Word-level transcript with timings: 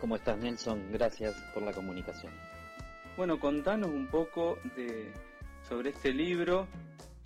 ¿Cómo 0.00 0.16
estás 0.16 0.38
Nelson? 0.38 0.90
Gracias 0.92 1.34
por 1.52 1.62
la 1.62 1.72
comunicación. 1.72 2.32
Bueno, 3.18 3.38
contanos 3.38 3.90
un 3.90 4.06
poco 4.06 4.58
de, 4.74 5.12
sobre 5.68 5.90
este 5.90 6.14
libro, 6.14 6.66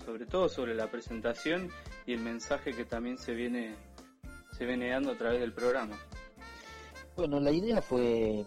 sobre 0.04 0.26
todo 0.26 0.48
sobre 0.48 0.74
la 0.74 0.90
presentación 0.90 1.70
y 2.04 2.14
el 2.14 2.20
mensaje 2.20 2.72
que 2.72 2.84
también 2.84 3.16
se 3.16 3.32
viene, 3.32 3.76
se 4.50 4.66
viene 4.66 4.90
dando 4.90 5.12
a 5.12 5.16
través 5.16 5.40
del 5.40 5.52
programa. 5.52 5.96
Bueno, 7.16 7.38
la 7.38 7.52
idea 7.52 7.80
fue 7.80 8.44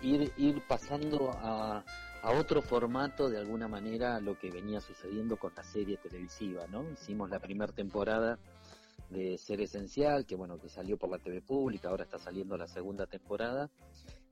ir, 0.00 0.32
ir 0.38 0.62
pasando 0.66 1.30
a, 1.32 1.84
a 2.22 2.30
otro 2.30 2.62
formato 2.62 3.28
de 3.28 3.36
alguna 3.36 3.68
manera 3.68 4.18
lo 4.18 4.38
que 4.38 4.50
venía 4.50 4.80
sucediendo 4.80 5.36
con 5.36 5.52
la 5.54 5.62
serie 5.62 5.98
televisiva, 5.98 6.66
¿no? 6.68 6.90
Hicimos 6.90 7.28
la 7.28 7.38
primera 7.38 7.72
temporada 7.72 8.38
de 9.10 9.38
Ser 9.38 9.60
Esencial, 9.60 10.26
que 10.26 10.36
bueno, 10.36 10.58
que 10.58 10.68
salió 10.68 10.96
por 10.96 11.10
la 11.10 11.18
TV 11.18 11.40
pública, 11.40 11.88
ahora 11.88 12.04
está 12.04 12.18
saliendo 12.18 12.56
la 12.56 12.66
segunda 12.66 13.06
temporada. 13.06 13.70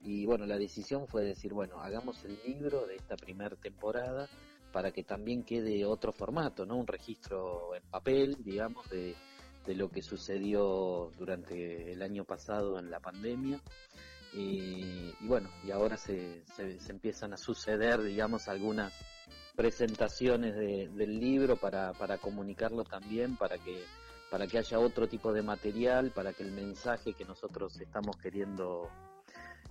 Y 0.02 0.26
bueno, 0.26 0.46
la 0.46 0.58
decisión 0.58 1.06
fue 1.06 1.24
decir, 1.24 1.52
bueno, 1.52 1.80
hagamos 1.80 2.24
el 2.24 2.38
libro 2.46 2.86
de 2.86 2.96
esta 2.96 3.16
primera 3.16 3.56
temporada 3.56 4.28
para 4.72 4.92
que 4.92 5.02
también 5.02 5.42
quede 5.42 5.84
otro 5.84 6.12
formato, 6.12 6.66
¿no? 6.66 6.76
Un 6.76 6.86
registro 6.86 7.74
en 7.74 7.82
papel, 7.84 8.36
digamos, 8.44 8.88
de, 8.90 9.14
de 9.66 9.74
lo 9.74 9.90
que 9.90 10.02
sucedió 10.02 11.10
durante 11.18 11.92
el 11.92 12.02
año 12.02 12.24
pasado 12.24 12.78
en 12.78 12.90
la 12.90 13.00
pandemia. 13.00 13.60
Y, 14.32 15.14
y 15.18 15.26
bueno, 15.26 15.48
y 15.64 15.70
ahora 15.70 15.96
se, 15.96 16.44
se, 16.54 16.78
empiezan 16.90 17.32
a 17.32 17.38
suceder, 17.38 18.02
digamos, 18.02 18.48
algunas 18.48 18.92
presentaciones 19.54 20.54
de, 20.54 20.88
del 20.88 21.18
libro 21.18 21.56
para, 21.56 21.92
para 21.94 22.18
comunicarlo 22.18 22.84
también, 22.84 23.36
para 23.36 23.56
que, 23.56 23.82
para 24.30 24.46
que 24.46 24.58
haya 24.58 24.78
otro 24.78 25.08
tipo 25.08 25.32
de 25.32 25.42
material, 25.42 26.10
para 26.10 26.32
que 26.32 26.42
el 26.42 26.52
mensaje 26.52 27.14
que 27.14 27.24
nosotros 27.24 27.80
estamos 27.80 28.16
queriendo 28.16 28.90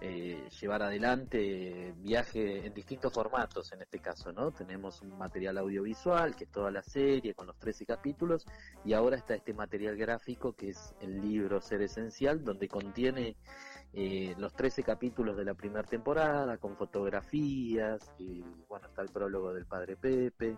eh, 0.02 0.50
llevar 0.59 0.84
adelante 0.84 1.94
viaje 1.98 2.66
en 2.66 2.73
distintos 2.73 3.13
formatos 3.13 3.71
en 3.71 3.82
este 3.82 3.99
caso, 3.99 4.34
¿no? 4.34 4.52
Tenemos 4.52 5.02
un 5.02 5.18
material 5.18 5.57
audiovisual 5.57 6.35
que 6.35 6.43
es 6.43 6.52
toda 6.52 6.70
la 6.70 6.84
serie 6.84 7.34
con 7.34 7.48
los 7.48 7.57
13 7.57 7.85
capítulos 7.85 8.46
y 8.84 8.91
ahora 8.91 9.15
está 9.15 9.35
este 9.35 9.54
material 9.54 9.96
gráfico 9.96 10.54
que 10.54 10.70
es 10.70 10.93
el 10.99 11.21
libro 11.21 11.62
Ser 11.62 11.82
Esencial 11.82 12.43
donde 12.43 12.68
contiene 12.68 13.37
eh, 13.93 14.35
los 14.37 14.54
13 14.54 14.84
capítulos 14.84 15.37
de 15.37 15.46
la 15.46 15.54
primera 15.54 15.87
temporada 15.87 16.58
con 16.58 16.76
fotografías 16.76 18.12
y 18.18 18.43
bueno, 18.68 18.87
está 18.87 19.02
el 19.02 19.10
prólogo 19.10 19.54
del 19.54 19.65
padre 19.65 19.96
Pepe 19.96 20.58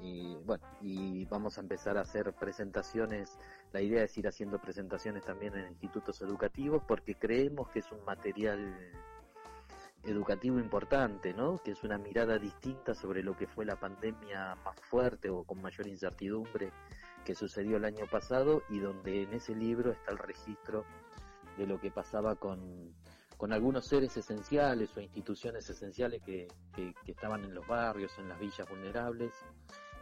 y 0.00 0.36
bueno, 0.44 0.64
y 0.80 1.24
vamos 1.26 1.58
a 1.58 1.60
empezar 1.60 1.96
a 1.96 2.02
hacer 2.02 2.32
presentaciones, 2.34 3.38
la 3.72 3.80
idea 3.80 4.04
es 4.04 4.16
ir 4.18 4.28
haciendo 4.28 4.60
presentaciones 4.60 5.24
también 5.24 5.54
en 5.56 5.68
institutos 5.68 6.20
educativos 6.22 6.82
porque 6.86 7.14
creemos 7.14 7.68
que 7.70 7.80
es 7.80 7.90
un 7.90 8.04
material 8.04 8.74
educativo 10.04 10.58
importante, 10.58 11.32
¿no? 11.32 11.58
Que 11.62 11.72
es 11.72 11.82
una 11.82 11.98
mirada 11.98 12.38
distinta 12.38 12.94
sobre 12.94 13.22
lo 13.22 13.36
que 13.36 13.46
fue 13.46 13.64
la 13.64 13.76
pandemia 13.76 14.54
más 14.64 14.80
fuerte 14.82 15.30
o 15.30 15.44
con 15.44 15.60
mayor 15.60 15.86
incertidumbre 15.86 16.72
que 17.24 17.34
sucedió 17.34 17.76
el 17.76 17.84
año 17.84 18.06
pasado 18.10 18.62
y 18.68 18.78
donde 18.78 19.22
en 19.22 19.32
ese 19.32 19.54
libro 19.54 19.90
está 19.90 20.12
el 20.12 20.18
registro 20.18 20.84
de 21.56 21.66
lo 21.66 21.80
que 21.80 21.90
pasaba 21.90 22.36
con, 22.36 22.94
con 23.36 23.52
algunos 23.52 23.86
seres 23.86 24.16
esenciales 24.16 24.96
o 24.96 25.00
instituciones 25.00 25.68
esenciales 25.68 26.22
que, 26.22 26.48
que, 26.74 26.94
que 27.04 27.12
estaban 27.12 27.44
en 27.44 27.54
los 27.54 27.66
barrios, 27.66 28.12
en 28.18 28.28
las 28.28 28.38
villas 28.38 28.68
vulnerables 28.68 29.32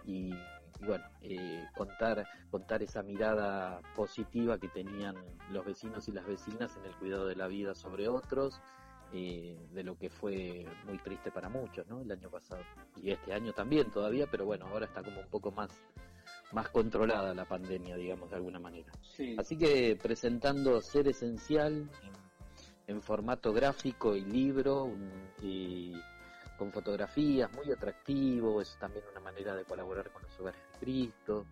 y, 0.05 0.33
y 0.81 0.87
bueno, 0.87 1.05
eh, 1.23 1.65
contar, 1.77 2.27
contar 2.51 2.83
esa 2.83 3.03
mirada 3.03 3.81
positiva 3.95 4.59
que 4.59 4.69
tenían 4.69 5.17
los 5.51 5.65
vecinos 5.65 6.09
y 6.09 6.13
las 6.13 6.27
vecinas 6.27 6.77
en 6.77 6.85
el 6.87 6.95
cuidado 6.97 7.27
de 7.27 7.37
la 7.37 7.47
vida 7.47 7.75
sobre 7.75 8.09
otros, 8.09 8.61
eh, 9.13 9.57
de 9.73 9.85
lo 9.85 9.97
que 9.97 10.11
fue 10.11 10.67
muy 10.87 10.99
triste 10.99 11.31
para 11.31 11.49
muchos, 11.49 11.87
¿no? 11.87 12.01
El 12.01 12.11
año 12.11 12.31
pasado. 12.31 12.63
Y 13.01 13.11
este 13.11 13.33
año 13.33 13.53
también 13.53 13.91
todavía, 13.91 14.27
pero 14.31 14.45
bueno, 14.45 14.67
ahora 14.67 14.87
está 14.87 15.03
como 15.03 15.21
un 15.21 15.29
poco 15.29 15.53
más, 15.53 15.71
más 16.53 16.69
controlada 16.71 17.35
la 17.35 17.45
pandemia, 17.45 17.97
digamos, 17.97 18.31
de 18.31 18.37
alguna 18.37 18.59
manera. 18.59 18.93
Sí. 19.03 19.37
Así 19.39 19.57
que 19.57 19.97
presentando 20.01 20.81
Ser 20.81 21.07
Esencial 21.09 21.89
en, 22.03 22.24
en 22.87 23.03
formato 23.03 23.53
gráfico 23.53 24.15
y 24.15 24.25
libro, 24.25 24.91
y 25.43 25.95
con 26.59 26.73
fotografías, 26.73 27.53
muy 27.53 27.71
atractivo, 27.73 28.61
es 28.61 28.77
también 28.79 29.05
una 29.11 29.21
manera 29.21 29.55
de 29.55 29.65
colaborar 29.65 30.11
con 30.11 30.23
los 30.23 30.39
hogares 30.41 30.61
de 30.73 30.79
Cristo. 30.79 31.47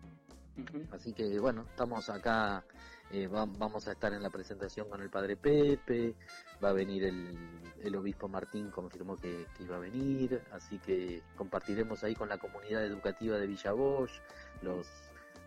Uh 0.55 0.61
-huh. 0.61 0.87
Así 0.93 1.13
que 1.13 1.39
bueno, 1.39 1.65
estamos 1.67 2.09
acá, 2.09 2.63
eh, 3.11 3.27
va, 3.27 3.45
vamos 3.45 3.87
a 3.87 3.93
estar 3.93 4.13
en 4.13 4.21
la 4.21 4.29
presentación 4.29 4.87
con 4.87 5.01
el 5.01 5.09
Padre 5.09 5.35
Pepe, 5.35 6.15
va 6.63 6.69
a 6.69 6.73
venir 6.73 7.03
el, 7.05 7.35
el 7.81 7.95
obispo 7.95 8.27
Martín, 8.27 8.69
confirmó 8.69 9.17
que, 9.17 9.47
que, 9.57 9.63
iba 9.63 9.77
a 9.77 9.79
venir, 9.79 10.41
así 10.51 10.77
que 10.77 11.23
compartiremos 11.35 12.03
ahí 12.03 12.15
con 12.15 12.29
la 12.29 12.37
comunidad 12.37 12.85
educativa 12.85 13.37
de 13.37 13.47
Villa 13.47 13.71
Bosch, 13.71 14.21
los, 14.61 14.87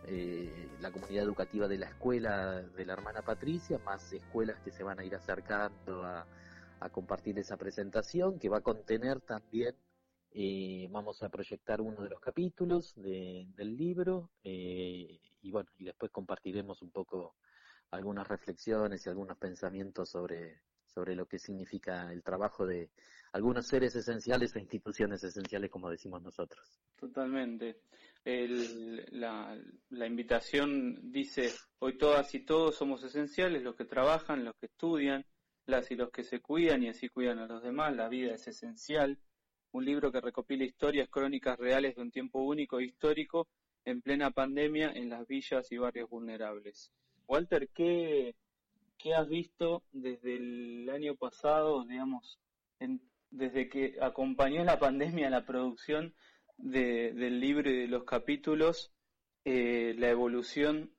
eh, 0.08 0.68
la 0.80 0.92
comunidad 0.92 1.24
educativa 1.24 1.66
de 1.66 1.78
la 1.78 1.86
escuela 1.86 2.62
de 2.62 2.86
la 2.86 2.92
hermana 2.92 3.22
Patricia, 3.22 3.78
más 3.78 4.12
escuelas 4.12 4.60
que 4.60 4.70
se 4.70 4.84
van 4.84 5.00
a 5.00 5.04
ir 5.04 5.14
acercando 5.14 6.04
a, 6.04 6.26
compartir 6.92 7.36
esa 7.38 7.56
presentación 7.56 8.38
que 8.38 8.48
va 8.48 8.58
a 8.58 8.60
contener 8.60 9.20
también, 9.20 9.74
eh, 10.30 10.86
vamos 10.92 11.20
a 11.24 11.28
proyectar 11.28 11.80
uno 11.80 12.00
de 12.02 12.10
los 12.10 12.20
capítulos 12.20 12.94
de, 12.94 13.48
del 13.56 13.76
libro 13.76 14.30
eh, 14.44 15.18
y 15.42 15.50
bueno, 15.50 15.68
y 15.78 15.84
después 15.84 16.12
compartiremos 16.12 16.82
un 16.82 16.92
poco 16.92 17.34
algunas 17.90 18.28
reflexiones 18.28 19.04
y 19.04 19.08
algunos 19.08 19.36
pensamientos 19.38 20.10
sobre, 20.10 20.62
sobre 20.96 21.14
lo 21.14 21.26
que 21.26 21.38
significa 21.38 22.10
el 22.10 22.22
trabajo 22.22 22.66
de 22.66 22.88
algunos 23.32 23.66
seres 23.66 23.94
esenciales 23.94 24.56
e 24.56 24.60
instituciones 24.60 25.22
esenciales, 25.22 25.70
como 25.70 25.90
decimos 25.90 26.22
nosotros. 26.22 26.80
Totalmente. 26.98 27.82
La, 28.24 29.60
la 29.90 30.06
invitación 30.06 31.12
dice, 31.12 31.52
hoy 31.80 31.98
todas 31.98 32.34
y 32.34 32.46
todos 32.46 32.76
somos 32.76 33.04
esenciales, 33.04 33.62
los 33.62 33.76
que 33.76 33.84
trabajan, 33.84 34.46
los 34.46 34.54
que 34.56 34.66
estudian, 34.66 35.26
las 35.66 35.90
y 35.90 35.96
los 35.96 36.10
que 36.10 36.24
se 36.24 36.40
cuidan 36.40 36.82
y 36.82 36.88
así 36.88 37.10
cuidan 37.10 37.40
a 37.40 37.46
los 37.46 37.62
demás, 37.62 37.94
la 37.94 38.08
vida 38.08 38.32
es 38.32 38.48
esencial. 38.48 39.18
Un 39.72 39.84
libro 39.84 40.10
que 40.10 40.22
recopila 40.22 40.64
historias 40.64 41.10
crónicas 41.10 41.58
reales 41.58 41.94
de 41.96 42.00
un 42.00 42.10
tiempo 42.10 42.40
único 42.40 42.80
e 42.80 42.86
histórico 42.86 43.48
en 43.84 44.00
plena 44.00 44.30
pandemia 44.30 44.92
en 44.92 45.10
las 45.10 45.26
villas 45.26 45.70
y 45.70 45.76
barrios 45.76 46.08
vulnerables. 46.08 46.90
Walter, 47.28 47.68
¿qué, 47.74 48.34
qué 49.06 49.14
has 49.14 49.28
visto 49.28 49.84
desde 49.92 50.34
el 50.34 50.90
año 50.90 51.14
pasado, 51.14 51.84
digamos, 51.84 52.40
desde 53.30 53.68
que 53.68 53.96
acompañó 54.02 54.64
la 54.64 54.80
pandemia 54.80 55.30
la 55.30 55.46
producción 55.46 56.12
de, 56.56 57.12
del 57.12 57.38
libro 57.38 57.70
y 57.70 57.82
de 57.82 57.86
los 57.86 58.02
capítulos, 58.02 58.92
eh, 59.44 59.94
la 59.96 60.08
evolución 60.08 60.90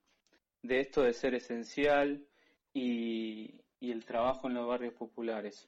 de 0.63 0.79
esto 0.79 1.01
de 1.01 1.11
ser 1.11 1.35
esencial 1.35 2.25
y, 2.73 3.59
y 3.81 3.91
el 3.91 4.05
trabajo 4.05 4.47
en 4.47 4.53
los 4.53 4.65
barrios 4.65 4.93
populares. 4.93 5.67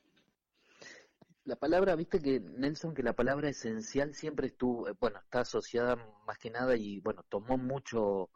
La 1.43 1.57
palabra, 1.57 1.97
viste 1.97 2.21
que 2.21 2.39
Nelson, 2.39 2.93
que 2.93 3.03
la 3.03 3.11
palabra 3.11 3.49
esencial 3.49 4.13
siempre 4.13 4.47
estuvo, 4.47 4.87
eh, 4.87 4.93
bueno, 4.97 5.19
está 5.19 5.41
asociada 5.41 5.97
más 6.25 6.37
que 6.37 6.51
nada 6.51 6.77
y 6.77 7.01
bueno, 7.01 7.21
tomó 7.27 7.57
mucho 7.57 8.29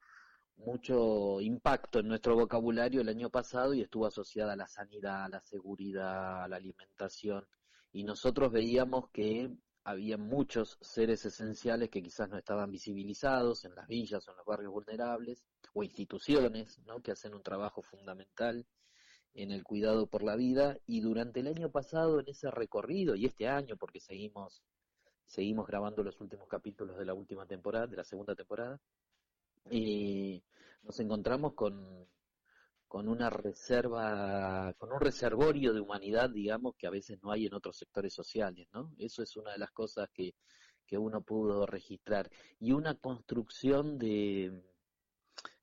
mucho 0.65 1.41
impacto 1.41 1.99
en 1.99 2.07
nuestro 2.07 2.35
vocabulario 2.35 3.01
el 3.01 3.09
año 3.09 3.29
pasado 3.29 3.73
y 3.73 3.81
estuvo 3.81 4.05
asociada 4.05 4.53
a 4.53 4.55
la 4.55 4.67
sanidad, 4.67 5.25
a 5.25 5.29
la 5.29 5.41
seguridad, 5.41 6.43
a 6.43 6.47
la 6.47 6.55
alimentación. 6.55 7.45
Y 7.91 8.03
nosotros 8.03 8.51
veíamos 8.51 9.09
que 9.11 9.51
había 9.83 10.17
muchos 10.17 10.77
seres 10.81 11.25
esenciales 11.25 11.89
que 11.89 12.01
quizás 12.01 12.29
no 12.29 12.37
estaban 12.37 12.71
visibilizados 12.71 13.65
en 13.65 13.75
las 13.75 13.87
villas 13.87 14.27
o 14.27 14.31
en 14.31 14.37
los 14.37 14.45
barrios 14.45 14.71
vulnerables 14.71 15.43
o 15.73 15.83
instituciones, 15.83 16.79
que 17.03 17.11
hacen 17.11 17.33
un 17.33 17.43
trabajo 17.43 17.81
fundamental 17.81 18.65
en 19.33 19.51
el 19.51 19.63
cuidado 19.63 20.07
por 20.07 20.23
la 20.23 20.35
vida. 20.35 20.77
Y 20.85 21.01
durante 21.01 21.41
el 21.41 21.47
año 21.47 21.69
pasado 21.71 22.19
en 22.19 22.29
ese 22.29 22.49
recorrido 22.49 23.15
y 23.15 23.25
este 23.25 23.47
año 23.47 23.75
porque 23.77 23.99
seguimos 23.99 24.63
seguimos 25.25 25.65
grabando 25.65 26.03
los 26.03 26.19
últimos 26.21 26.47
capítulos 26.47 26.97
de 26.97 27.05
la 27.05 27.13
última 27.13 27.45
temporada, 27.47 27.87
de 27.87 27.97
la 27.97 28.03
segunda 28.03 28.35
temporada, 28.35 28.79
y 29.69 30.43
nos 30.83 30.99
encontramos 30.99 31.53
con, 31.53 32.07
con 32.87 33.07
una 33.07 33.29
reserva, 33.29 34.73
con 34.77 34.91
un 34.91 34.99
reservorio 34.99 35.73
de 35.73 35.81
humanidad, 35.81 36.29
digamos, 36.29 36.75
que 36.75 36.87
a 36.87 36.91
veces 36.91 37.19
no 37.21 37.31
hay 37.31 37.45
en 37.45 37.53
otros 37.53 37.77
sectores 37.77 38.13
sociales, 38.13 38.67
¿no? 38.73 38.93
Eso 38.97 39.23
es 39.23 39.35
una 39.37 39.51
de 39.51 39.59
las 39.59 39.71
cosas 39.71 40.09
que, 40.13 40.35
que 40.85 40.97
uno 40.97 41.21
pudo 41.21 41.65
registrar. 41.65 42.29
Y 42.59 42.71
una 42.71 42.95
construcción 42.95 43.97
de, 43.97 44.63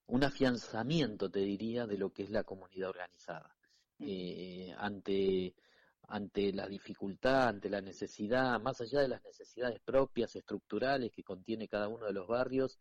un 0.07 0.25
afianzamiento, 0.25 1.31
te 1.31 1.41
diría, 1.41 1.87
de 1.87 1.99
lo 1.99 2.11
que 2.11 2.25
es 2.25 2.31
la 2.31 2.45
comunidad 2.45 2.91
organizada 2.91 3.57
eh, 4.01 4.75
ante 4.79 5.55
ante 6.11 6.53
la 6.53 6.67
dificultad, 6.67 7.49
ante 7.49 7.71
la 7.71 7.81
necesidad, 7.81 8.61
más 8.61 8.81
allá 8.81 9.01
de 9.01 9.07
las 9.07 9.23
necesidades 9.23 9.79
propias, 9.79 10.35
estructurales 10.35 11.13
que 11.13 11.23
contiene 11.23 11.69
cada 11.69 11.87
uno 11.87 12.07
de 12.07 12.13
los 12.13 12.27
barrios, 12.27 12.81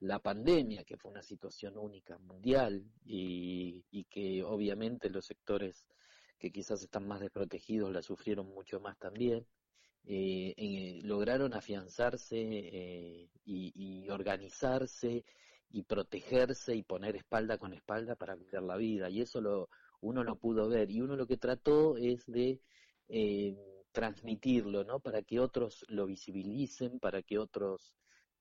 la 0.00 0.18
pandemia, 0.18 0.84
que 0.84 0.96
fue 0.96 1.10
una 1.10 1.22
situación 1.22 1.76
única 1.76 2.18
mundial 2.18 2.84
y, 3.04 3.84
y 3.90 4.04
que 4.04 4.42
obviamente 4.42 5.10
los 5.10 5.26
sectores 5.26 5.86
que 6.38 6.50
quizás 6.50 6.82
están 6.82 7.06
más 7.06 7.20
desprotegidos 7.20 7.92
la 7.92 8.02
sufrieron 8.02 8.48
mucho 8.48 8.80
más 8.80 8.98
también. 8.98 9.46
Eh, 10.06 11.00
lograron 11.04 11.52
afianzarse 11.52 12.38
y, 12.40 13.28
y, 13.44 14.08
organizarse 14.08 15.24
y 15.70 15.82
protegerse 15.82 16.74
y 16.74 16.82
poner 16.82 17.16
espalda 17.16 17.58
con 17.58 17.74
espalda 17.74 18.16
para 18.16 18.36
cuidar 18.36 18.62
la 18.62 18.76
vida. 18.76 19.10
Y 19.10 19.20
eso 19.20 19.42
lo, 19.42 19.68
uno 20.00 20.24
lo 20.24 20.36
pudo 20.36 20.68
ver. 20.68 20.90
Y 20.90 21.02
uno 21.02 21.16
lo 21.16 21.26
que 21.26 21.36
trató 21.36 21.98
es 21.98 22.24
de 22.26 22.60
eh, 23.08 23.56
transmitirlo, 23.92 24.84
¿no? 24.84 25.00
Para 25.00 25.22
que 25.22 25.38
otros 25.40 25.84
lo 25.88 26.06
visibilicen, 26.06 26.98
para 26.98 27.22
que 27.22 27.38
otros 27.38 27.94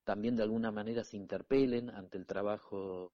también 0.10 0.36
de 0.36 0.42
alguna 0.42 0.72
manera 0.72 1.04
se 1.04 1.18
interpelen 1.18 1.92
ante 1.92 2.18
el 2.18 2.26
trabajo 2.26 3.14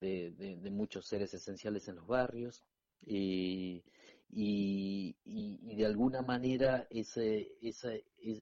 de, 0.00 0.56
muchos 0.70 1.04
seres 1.04 1.34
esenciales 1.34 1.88
en 1.88 1.96
los 1.96 2.06
barrios. 2.06 2.62
y, 3.04 3.82
y, 4.30 5.74
de 5.74 5.84
alguna 5.84 6.22
manera 6.22 6.86
esa, 6.88 7.20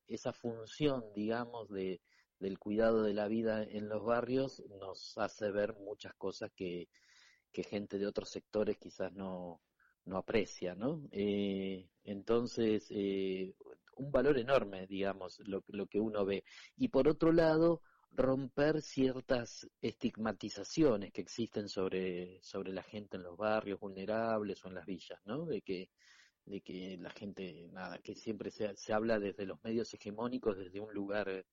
esa 0.07 0.33
función, 0.35 1.03
digamos, 1.15 1.71
de, 1.71 2.03
del 2.41 2.59
cuidado 2.59 3.03
de 3.05 3.15
la 3.15 3.27
vida 3.27 3.63
en 3.63 3.89
los 3.89 4.05
barrios 4.05 4.63
nos 4.79 5.17
hace 5.17 5.51
ver 5.51 5.75
muchas 5.79 6.13
cosas 6.17 6.53
que, 6.55 6.91
que 7.53 7.63
gente 7.63 7.99
de 7.99 8.07
otros 8.07 8.29
sectores 8.29 8.77
quizás 8.77 9.15
no, 9.15 9.63
no 10.05 10.19
aprecia, 10.19 10.75
¿no? 10.75 11.09
Eh, 11.11 11.89
entonces, 12.05 12.87
eh, 12.91 13.55
un 13.97 14.13
valor 14.13 14.39
enorme, 14.39 14.87
digamos, 14.87 15.41
lo, 15.47 15.65
lo 15.69 15.87
que 15.87 16.01
uno 16.01 16.27
ve. 16.27 16.45
Y 16.77 16.89
por 16.89 17.09
otro 17.09 17.33
lado, 17.33 17.81
romper 18.17 18.81
ciertas 18.83 19.69
estigmatizaciones 19.81 21.13
que 21.13 21.21
existen 21.21 21.69
sobre, 21.69 22.41
sobre 22.43 22.73
la 22.73 22.83
gente 22.83 23.17
en 23.17 23.25
los 23.25 23.37
barrios 23.37 23.81
vulnerables 23.81 24.65
o 24.65 24.69
en 24.69 24.75
las 24.75 24.87
villas, 24.87 25.21
¿no? 25.25 25.45
De 25.47 25.63
que, 25.63 25.91
de 26.45 26.61
que 26.61 26.97
la 26.99 27.11
gente, 27.11 27.69
nada, 27.73 27.99
que 27.99 28.15
siempre 28.15 28.51
se, 28.51 28.77
se 28.77 28.93
habla 28.93 29.19
desde 29.19 29.47
los 29.47 29.63
medios 29.65 29.93
hegemónicos, 29.95 30.57
desde 30.57 30.81
un 30.81 30.93
lugar 30.95 31.45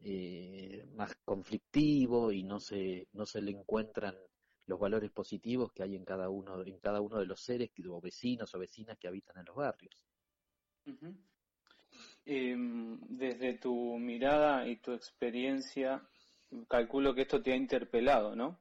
eh, 0.00 0.84
más 0.94 1.14
conflictivo 1.24 2.32
y 2.32 2.42
no 2.42 2.60
se, 2.60 3.08
no 3.12 3.24
se 3.24 3.40
le 3.40 3.52
encuentran 3.52 4.16
los 4.66 4.78
valores 4.80 5.10
positivos 5.10 5.72
que 5.72 5.82
hay 5.82 5.94
en 5.94 6.04
cada 6.04 6.28
uno, 6.28 6.62
en 6.62 6.78
cada 6.78 7.00
uno 7.00 7.18
de 7.18 7.26
los 7.26 7.40
seres 7.40 7.70
o 7.88 8.00
vecinos 8.00 8.54
o 8.54 8.58
vecinas 8.58 8.98
que 8.98 9.08
habitan 9.08 9.38
en 9.38 9.44
los 9.46 9.56
barrios. 9.56 9.94
Em, 12.26 12.98
desde 13.08 13.58
tu 13.58 13.98
mirada 13.98 14.66
y 14.66 14.76
tu 14.76 14.92
experiencia, 14.92 16.02
calculo 16.68 17.14
que 17.14 17.22
esto 17.22 17.42
te 17.42 17.52
ha 17.52 17.56
interpelado, 17.56 18.34
¿no? 18.34 18.60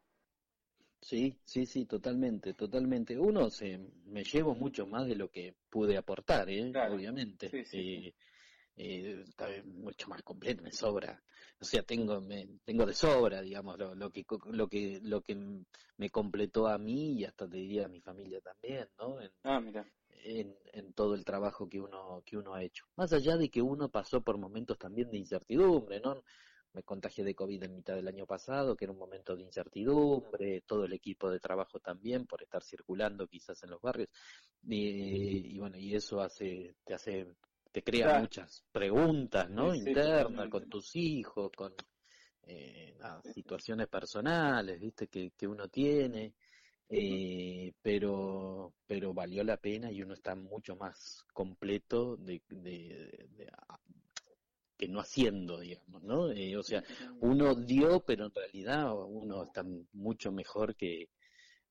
Sí, 1.00 1.38
sí, 1.44 1.66
sí, 1.66 1.86
totalmente, 1.86 2.54
totalmente. 2.54 3.18
Uno 3.18 3.50
se, 3.50 3.78
me 4.06 4.24
llevo 4.24 4.56
mucho 4.56 4.86
más 4.86 5.06
de 5.06 5.16
lo 5.16 5.30
que 5.30 5.56
pude 5.70 5.98
aportar, 5.98 6.50
¿eh? 6.50 6.72
obviamente. 6.90 7.50
Eh, 7.72 8.14
eh, 8.76 9.24
mucho 9.66 10.08
más 10.08 10.24
completo, 10.24 10.64
me 10.64 10.72
sobra 10.72 11.22
o 11.64 11.66
sea, 11.66 11.82
tengo, 11.82 12.20
me, 12.20 12.46
tengo 12.66 12.86
de 12.86 12.94
sobra, 12.94 13.42
digamos, 13.42 13.78
lo, 13.80 13.96
lo, 13.96 14.12
que, 14.12 14.26
lo, 14.52 14.68
que, 14.68 15.00
lo 15.02 15.22
que 15.22 15.64
me 15.98 16.10
completó 16.10 16.68
a 16.68 16.78
mí 16.78 17.14
y 17.14 17.24
hasta 17.24 17.48
te 17.48 17.56
diría 17.56 17.86
a 17.86 17.90
mi 17.90 18.02
familia 18.02 18.42
también, 18.42 18.88
¿no? 18.98 19.22
En, 19.22 19.32
ah, 19.44 19.62
mira. 19.62 19.88
En, 20.26 20.56
en, 20.72 20.94
todo 20.94 21.16
el 21.16 21.26
trabajo 21.26 21.68
que 21.68 21.82
uno, 21.82 22.22
que 22.26 22.38
uno 22.38 22.54
ha 22.54 22.64
hecho. 22.64 22.86
Más 22.96 23.12
allá 23.14 23.38
de 23.38 23.50
que 23.50 23.62
uno 23.62 23.90
pasó 23.90 24.22
por 24.22 24.38
momentos 24.38 24.78
también 24.78 25.12
de 25.12 25.18
incertidumbre, 25.18 26.00
¿no? 26.00 26.24
Me 26.74 26.84
contagié 26.84 27.24
de 27.24 27.36
COVID 27.36 27.64
en 27.64 27.76
mitad 27.76 27.96
del 27.96 28.08
año 28.08 28.26
pasado, 28.26 28.76
que 28.76 28.86
era 28.86 28.94
un 28.94 29.00
momento 29.00 29.36
de 29.36 29.44
incertidumbre, 29.44 30.62
todo 30.62 30.86
el 30.86 30.94
equipo 30.94 31.30
de 31.30 31.40
trabajo 31.40 31.80
también, 31.80 32.26
por 32.26 32.42
estar 32.42 32.64
circulando 32.64 33.28
quizás 33.28 33.62
en 33.64 33.72
los 33.72 33.82
barrios. 33.82 34.10
Y, 34.64 35.56
y 35.56 35.60
bueno, 35.60 35.78
y 35.78 35.94
eso 35.94 36.22
hace, 36.22 36.76
te 36.84 36.94
hace 36.94 37.36
te 37.74 37.84
crea 37.84 38.20
muchas 38.20 38.64
preguntas, 38.72 39.50
¿no? 39.50 39.74
Internas, 39.74 40.48
con 40.48 40.70
tus 40.70 40.96
hijos, 40.96 41.52
con 41.56 41.74
eh, 42.44 42.96
situaciones 43.34 43.88
personales, 43.88 44.80
¿viste? 44.80 45.08
Que, 45.08 45.32
que 45.32 45.48
uno 45.48 45.68
tiene. 45.70 46.36
Eh, 46.88 47.73
pero 47.84 48.74
pero 48.88 49.14
valió 49.14 49.44
la 49.44 49.58
pena 49.58 49.92
y 49.92 50.02
uno 50.02 50.14
está 50.14 50.36
mucho 50.36 50.76
más 50.78 51.24
completo 51.34 52.16
de, 52.16 52.42
de, 52.50 53.28
que 54.78 54.88
no 54.88 55.02
haciendo 55.02 55.60
digamos 55.60 56.02
no 56.02 56.32
eh, 56.32 56.58
o 56.58 56.64
sea 56.64 56.84
uno 57.20 57.54
dio 57.54 58.00
pero 58.00 58.26
en 58.26 58.34
realidad 58.34 58.96
uno 58.96 59.44
está 59.44 59.64
mucho 59.92 60.32
mejor 60.32 60.76
que, 60.76 61.10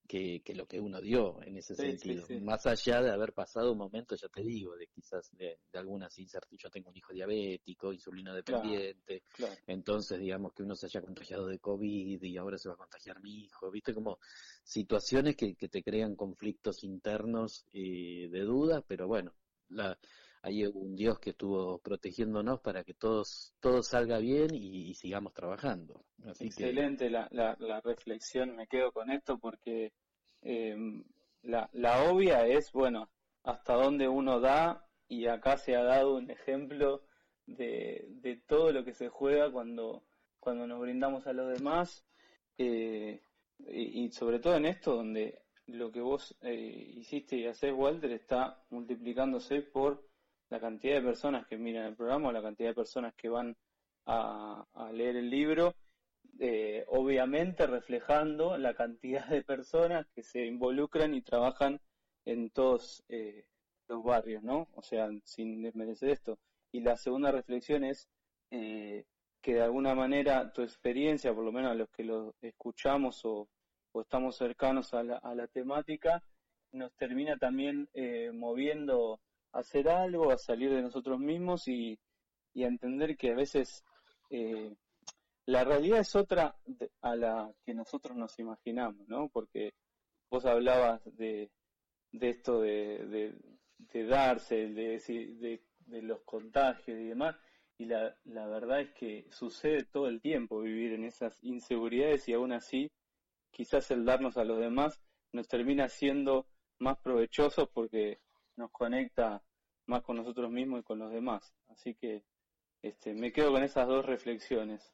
que, 0.07 0.43
lo 0.55 0.67
que 0.67 0.81
uno 0.81 1.01
dio 1.01 1.43
en 1.43 1.57
ese 1.57 1.75
sentido. 1.75 2.27
Más 2.41 2.67
allá 2.67 3.01
de 3.03 3.11
haber 3.11 3.33
pasado 3.33 3.73
un 3.73 3.79
momento, 3.79 4.15
ya 4.15 4.29
te 4.29 4.43
digo, 4.43 4.77
de 4.77 4.87
quizás 4.89 5.31
de, 5.33 5.59
algunas 5.75 6.19
incertidumbres. 6.19 6.63
Yo 6.63 6.71
tengo 6.71 6.91
un 6.91 6.97
hijo 6.97 7.13
diabético, 7.13 7.93
insulina 7.93 8.35
dependiente, 8.35 9.23
entonces 9.67 10.21
digamos 10.21 10.53
que 10.53 10.63
uno 10.63 10.75
se 10.75 10.87
haya 10.87 11.01
contagiado 11.01 11.47
de 11.47 11.59
COVID 11.59 12.23
y 12.23 12.37
ahora 12.37 12.59
se 12.59 12.69
va 12.69 12.75
a 12.75 12.79
contagiar 12.79 13.21
mi 13.23 13.45
hijo. 13.45 13.71
Viste 13.71 13.95
como 13.95 14.19
situaciones 14.63 15.37
que, 15.37 15.55
que 15.55 15.69
te 15.69 15.83
crean 15.83 16.15
conflictos 16.15 16.85
internos 16.85 17.65
eh, 17.73 18.29
de 18.31 18.41
dudas, 18.41 18.85
pero 18.87 19.09
bueno, 19.09 19.33
la, 19.69 19.99
hay 20.43 20.67
un 20.67 20.97
Dios 20.97 21.21
que 21.21 21.31
estuvo 21.31 21.79
protegiéndonos 21.79 22.61
para 22.61 22.83
que 22.83 22.95
todos 22.95 23.55
todo 23.61 23.83
salga 23.83 24.19
bien 24.19 24.53
y, 24.53 24.93
sigamos 24.95 25.33
trabajando. 25.33 26.05
Excelente 26.41 27.09
la, 27.09 27.29
la, 27.31 27.57
la, 27.61 27.81
reflexión, 27.81 28.57
me 28.57 28.67
quedo 28.67 28.91
con 28.93 29.11
esto 29.11 29.39
porque 29.39 29.93
eh, 30.43 30.77
la, 31.43 31.71
la 31.73 32.11
obvia 32.11 32.47
es, 32.47 32.73
bueno, 32.73 33.09
hasta 33.45 33.75
dónde 33.75 34.09
uno 34.09 34.41
da 34.41 34.85
y 35.09 35.27
acá 35.27 35.57
se 35.57 35.77
ha 35.77 35.85
dado 35.85 36.17
un 36.17 36.31
ejemplo 36.31 37.05
de, 37.47 38.07
de 38.09 38.37
todo 38.37 38.73
lo 38.73 38.85
que 38.85 38.95
se 38.95 39.09
juega 39.09 39.51
cuando, 39.51 40.05
cuando 40.41 40.67
nos 40.67 40.81
brindamos 40.81 41.27
a 41.27 41.33
los 41.33 41.53
demás 41.53 42.05
eh, 42.59 43.21
y, 43.69 44.11
sobre 44.11 44.41
todo 44.41 44.57
en 44.57 44.67
esto 44.67 44.97
donde 44.97 45.41
lo 45.67 45.93
que 45.93 46.01
vos 46.01 46.37
eh, 46.43 46.95
hiciste 46.97 47.37
y 47.37 47.47
haces, 47.47 47.73
Walter, 47.73 48.11
está 48.11 48.61
multiplicándose 48.71 49.63
por 49.63 50.12
la 50.53 50.61
cantidad 50.61 50.97
de 50.97 51.09
personas 51.09 51.47
que 51.47 51.57
miran 51.57 51.87
el 51.87 51.97
programa 51.97 52.29
o 52.29 52.33
la 52.33 52.43
cantidad 52.43 52.69
de 52.69 52.75
personas 52.75 53.15
que 53.15 53.31
van 53.31 53.57
a, 54.05 54.67
leer 54.93 55.17
el 55.17 55.31
libro 55.31 55.75
eh, 56.39 56.85
obviamente 56.89 57.67
reflejando 57.67 58.59
la 58.59 58.75
cantidad 58.75 59.27
de 59.29 59.43
personas 59.43 60.07
que 60.15 60.23
se 60.23 60.45
involucran 60.45 61.15
y 61.15 61.23
trabajan 61.23 61.81
en 62.27 62.51
todos 62.51 63.03
eh, 63.09 63.47
los 63.89 64.05
barrios, 64.05 64.43
¿no? 64.43 64.69
O 64.75 64.83
sea, 64.83 65.09
sin 65.25 65.63
desmerecer 65.63 66.11
esto. 66.11 66.39
Y 66.71 66.81
la 66.81 66.99
segunda 66.99 67.33
reflexión 67.33 67.85
es 67.85 68.07
eh, 68.51 69.07
que 69.41 69.55
de 69.55 69.63
alguna 69.63 69.95
manera 69.95 70.53
tu 70.53 70.61
experiencia, 70.61 71.35
por 71.35 71.45
lo 71.45 71.53
menos 71.53 71.71
a 71.71 71.77
los 71.77 71.89
que 71.89 72.05
lo 72.05 72.35
escuchamos 72.43 73.25
o, 73.25 73.49
estamos 73.95 74.37
cercanos 74.37 74.93
a 74.93 75.03
la, 75.03 75.17
a 75.17 75.35
la, 75.35 75.47
temática, 75.47 76.23
nos 76.73 76.93
termina 76.95 77.37
también 77.39 77.89
moviendo 78.33 79.21
hacer 79.53 79.89
algo, 79.89 80.31
a 80.31 80.39
salir 80.39 80.71
de 80.71 80.83
nosotros 80.83 81.19
mismos 81.19 81.69
y, 81.69 81.99
y 82.55 82.65
a 82.65 82.69
entender 82.69 83.17
que 83.17 83.31
a 83.31 83.35
veces 83.35 83.85
la 85.47 85.65
realidad 85.65 86.01
es 86.01 86.15
otra 86.17 86.57
a 87.03 87.17
la 87.17 87.53
que 87.65 87.75
nosotros 87.75 88.17
nos 88.17 88.39
imaginamos, 88.39 89.07
¿no? 89.09 89.29
Porque 89.29 89.75
vos 90.31 90.47
hablabas 90.47 91.03
de, 91.17 91.51
de 92.13 92.31
esto 92.31 92.61
de, 92.61 93.35
de, 93.93 94.05
darse, 94.05 94.69
de, 94.69 95.61
de, 95.87 96.03
los 96.03 96.23
contagios 96.23 96.99
y 96.99 97.05
demás, 97.05 97.37
y 97.77 97.87
la, 97.87 98.17
la 98.25 98.47
verdad 98.47 98.81
es 98.81 98.93
que 98.93 99.27
sucede 99.31 99.85
todo 99.85 100.07
el 100.09 100.21
tiempo 100.21 100.61
vivir 100.61 100.93
en 100.93 101.05
esas 101.05 101.39
inseguridades 101.43 102.29
y 102.29 102.33
aún 102.33 102.53
así 102.53 102.91
quizás 103.51 103.91
el 103.91 104.05
darnos 104.05 104.39
a 104.39 104.45
los 104.45 104.59
demás 104.59 104.99
nos 105.33 105.49
termina 105.49 105.89
siendo 105.89 106.47
más 106.79 106.99
provechoso 106.99 107.69
porque 107.71 108.21
conecta 108.83 109.41
más 109.87 110.03
con 110.03 110.17
nosotros 110.17 110.51
mismos 110.51 110.81
y 110.81 110.83
con 110.83 110.99
los 110.99 111.13
demás. 111.13 111.55
Así 111.69 111.95
que 111.95 112.25
este, 112.83 113.15
me 113.15 113.33
quedo 113.33 113.53
con 113.53 113.63
esas 113.63 113.87
dos 113.87 114.05
reflexiones. 114.05 114.93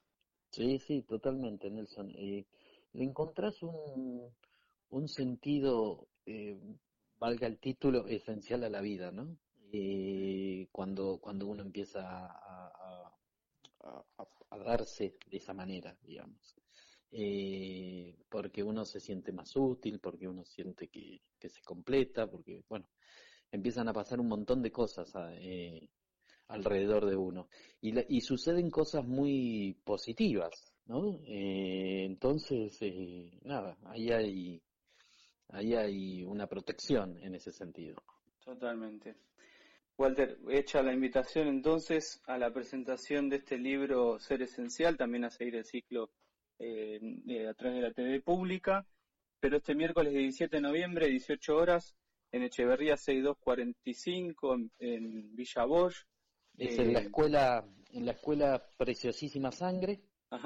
Sí, 0.50 0.78
sí, 0.78 1.00
totalmente, 1.00 1.71
Nelson. 1.71 2.11
Eh, 2.11 2.45
le 2.92 3.04
encontrás 3.04 3.62
un, 3.62 4.30
un 4.90 5.09
sentido, 5.09 6.07
eh, 6.26 6.61
valga 7.18 7.47
el 7.47 7.59
título, 7.59 8.07
esencial 8.09 8.62
a 8.64 8.68
la 8.68 8.83
vida, 8.83 9.11
¿no? 9.11 9.38
Eh, 9.73 10.68
cuando, 10.71 11.18
cuando 11.18 11.47
uno 11.47 11.62
empieza 11.62 12.02
a, 12.02 13.16
a, 14.50 14.59
darse 14.59 15.16
de 15.30 15.37
esa 15.38 15.54
manera, 15.54 15.97
digamos. 16.02 16.57
Eh, 17.11 18.18
porque 18.28 18.62
uno 18.62 18.85
se 18.85 19.00
siente 19.00 19.33
más 19.33 19.57
útil, 19.57 19.99
porque 19.99 20.28
uno 20.28 20.45
siente 20.45 20.88
que, 20.88 21.23
que 21.38 21.49
se 21.49 21.62
completa, 21.62 22.30
porque, 22.30 22.62
bueno, 22.68 22.87
empiezan 23.50 23.88
a 23.88 23.93
pasar 23.93 24.21
un 24.21 24.28
montón 24.28 24.62
de 24.62 24.71
cosas 24.71 25.12
eh, 25.40 25.88
alrededor 26.49 27.07
de 27.07 27.17
uno. 27.17 27.49
Y, 27.81 27.93
y 28.17 28.21
suceden 28.21 28.71
cosas 28.71 29.05
muy 29.05 29.76
positivas, 29.85 30.75
¿no? 30.87 31.21
Eh, 31.26 32.05
entonces, 32.05 32.76
eh, 32.81 33.38
nada, 33.43 33.76
ahí 33.85 34.11
hay, 34.11 34.62
ahí 35.49 35.75
hay 35.75 36.25
una 36.25 36.47
protección 36.47 37.19
en 37.19 37.35
ese 37.35 37.52
sentido. 37.52 38.02
Totalmente. 38.45 39.17
Walter, 39.99 40.38
hecha 40.49 40.83
la 40.83 40.93
invitación 40.93 41.49
entonces 41.49 42.23
a 42.26 42.38
la 42.38 42.52
presentación 42.52 43.28
de 43.28 43.37
este 43.37 43.59
libro 43.59 44.19
Ser 44.21 44.43
Esencial, 44.43 44.97
también 44.97 45.25
a 45.25 45.31
seguir 45.31 45.57
el 45.57 45.64
ciclo 45.64 46.11
eh, 46.61 47.00
a 47.49 47.55
través 47.55 47.76
de 47.76 47.88
la 47.88 47.93
TV 47.93 48.21
pública, 48.21 48.87
pero 49.40 49.57
este 49.57 49.75
miércoles 49.75 50.12
17 50.12 50.57
de 50.57 50.62
noviembre, 50.62 51.09
18 51.09 51.57
horas, 51.57 51.97
en 52.32 52.42
Echeverría 52.42 52.97
6245, 52.97 54.54
en, 54.54 54.70
en 54.78 55.37
Villa 55.37 55.64
Bosch. 55.64 56.06
Es 56.56 56.78
en 56.78 56.92
la 56.92 57.00
eh, 57.00 57.02
escuela, 57.04 57.64
en 57.92 58.06
la 58.06 58.12
escuela 58.12 58.62
Preciosísima 58.76 59.52
Sangre, 59.52 60.00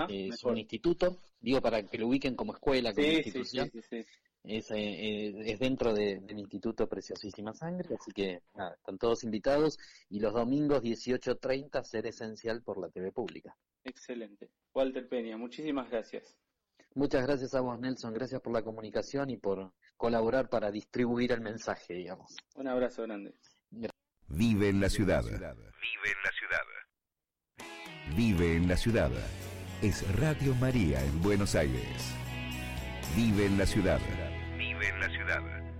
es 0.08 0.44
un 0.44 0.58
instituto, 0.58 1.18
digo 1.40 1.60
para 1.60 1.82
que 1.82 1.98
lo 1.98 2.06
ubiquen 2.06 2.36
como 2.36 2.52
escuela, 2.52 2.92
como 2.92 3.06
institución. 3.06 3.70
Sí, 3.72 3.82
sí, 3.82 4.04
es, 4.44 4.70
eh, 4.72 5.52
es, 5.52 5.58
dentro 5.60 5.94
del 5.94 6.38
Instituto 6.38 6.88
Preciosísima 6.88 7.52
Sangre, 7.52 7.94
así 7.94 8.10
que 8.12 8.42
nada, 8.54 8.74
están 8.74 8.98
todos 8.98 9.22
invitados 9.24 9.78
y 10.08 10.18
los 10.18 10.34
domingos 10.34 10.82
18.30 10.82 11.82
ser 11.84 12.06
esencial 12.06 12.62
por 12.62 12.78
la 12.80 12.88
TV 12.88 13.12
pública. 13.12 13.56
Excelente. 13.84 14.50
Walter 14.74 15.08
Peña, 15.08 15.36
muchísimas 15.36 15.90
gracias. 15.90 16.36
Muchas 16.94 17.24
gracias 17.24 17.54
a 17.54 17.60
vos, 17.60 17.78
Nelson. 17.78 18.12
Gracias 18.12 18.40
por 18.40 18.52
la 18.52 18.62
comunicación 18.62 19.30
y 19.30 19.36
por 19.36 19.72
colaborar 20.02 20.48
para 20.48 20.72
distribuir 20.72 21.30
el 21.30 21.40
mensaje, 21.40 21.94
digamos. 21.94 22.36
Un 22.56 22.66
abrazo 22.66 23.04
grande. 23.04 23.36
Vive 24.26 24.68
en 24.68 24.80
la 24.80 24.88
ciudad. 24.88 25.22
Vive 25.22 25.36
en 25.36 26.22
la 26.24 26.32
ciudad. 26.32 26.66
Vive 28.16 28.56
en 28.56 28.68
la 28.68 28.76
ciudad. 28.76 29.10
Es 29.80 30.02
Radio 30.16 30.56
María 30.56 31.00
en 31.04 31.22
Buenos 31.22 31.54
Aires. 31.54 32.12
Vive 33.14 33.46
en 33.46 33.56
la 33.56 33.64
ciudad. 33.64 34.00
Vive 34.58 34.88
en 34.88 35.00
la 35.00 35.06
ciudad. 35.06 35.11